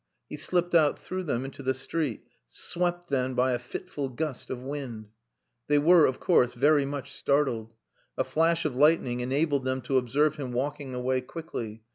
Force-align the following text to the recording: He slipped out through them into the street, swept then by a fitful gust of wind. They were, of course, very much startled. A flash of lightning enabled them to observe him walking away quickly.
He 0.29 0.35
slipped 0.37 0.73
out 0.73 0.97
through 0.97 1.25
them 1.25 1.45
into 1.45 1.61
the 1.61 1.75
street, 1.75 2.23
swept 2.47 3.09
then 3.09 3.35
by 3.35 3.51
a 3.51 3.59
fitful 3.59 4.09
gust 4.09 4.49
of 4.49 4.63
wind. 4.63 5.09
They 5.67 5.77
were, 5.77 6.07
of 6.07 6.19
course, 6.19 6.55
very 6.55 6.87
much 6.87 7.13
startled. 7.13 7.75
A 8.17 8.23
flash 8.23 8.65
of 8.65 8.75
lightning 8.75 9.19
enabled 9.19 9.63
them 9.63 9.79
to 9.81 9.97
observe 9.99 10.37
him 10.37 10.53
walking 10.53 10.95
away 10.95 11.21
quickly. 11.21 11.83